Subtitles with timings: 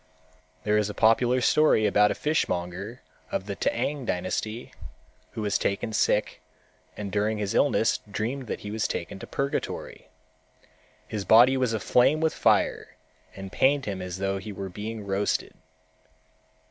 [0.63, 4.73] There is a popular story about a fishmonger of the T'ang dynasty
[5.33, 6.41] who was taken sick
[6.97, 10.07] and during his illness dreamed that he was taken to purgatory.
[11.07, 12.95] His body was aflame with fire
[13.35, 15.53] and pained him as though he were being roasted.